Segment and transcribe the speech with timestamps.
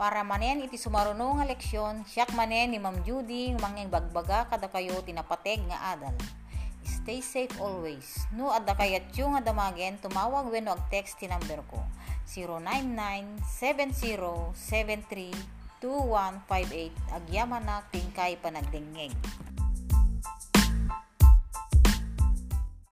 [0.00, 4.96] Para manen iti sumaruno nga leksyon, siyak manen ni Ma'am Judy manging bagbaga kada kayo
[5.04, 6.16] tinapateg nga adal.
[6.88, 8.24] Stay safe always.
[8.32, 11.84] No adda kayat yung nga damagen, tumawag wenno ag text ti number ko.
[15.84, 15.84] 099-7073-2158
[17.12, 19.12] agyaman na tingkay panagdingeg.